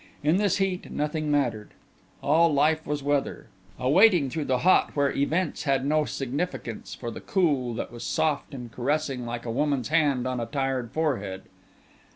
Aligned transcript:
In 0.23 0.37
this 0.37 0.57
heat 0.57 0.89
nothing 0.91 1.29
mattered. 1.29 1.75
All 2.23 2.51
life 2.51 2.87
was 2.87 3.03
weather, 3.03 3.49
a 3.77 3.87
waiting 3.87 4.31
through 4.31 4.45
the 4.45 4.57
hot 4.65 4.95
where 4.95 5.11
events 5.11 5.61
had 5.65 5.85
no 5.85 6.05
significance 6.05 6.95
for 6.95 7.11
the 7.11 7.21
cool 7.21 7.75
that 7.75 7.91
was 7.91 8.03
soft 8.03 8.55
and 8.55 8.71
caressing 8.71 9.27
like 9.27 9.45
a 9.45 9.51
woman's 9.51 9.89
hand 9.89 10.25
on 10.25 10.39
a 10.39 10.47
tired 10.47 10.89
forehead. 10.91 11.43